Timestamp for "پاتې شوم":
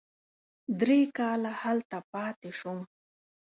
2.11-2.79